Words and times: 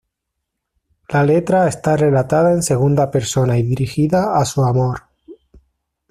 La 1.09 1.21
letra 1.23 1.67
está 1.67 1.95
relatada 1.95 2.51
en 2.53 2.63
segunda 2.63 3.11
persona 3.11 3.59
y 3.59 3.61
dirigida 3.61 4.35
a 4.35 4.45
su 4.45 4.65
"amor". 4.65 5.03